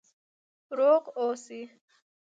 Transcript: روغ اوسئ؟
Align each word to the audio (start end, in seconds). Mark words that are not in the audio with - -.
روغ 0.77 1.03
اوسئ؟ 1.19 1.59